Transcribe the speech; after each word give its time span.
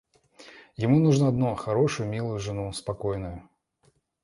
Ему 0.77 0.97
нужно 0.97 1.27
одно— 1.27 1.53
хорошую, 1.55 2.09
милую 2.09 2.39
жену, 2.39 2.73
спокойную. 2.73 3.47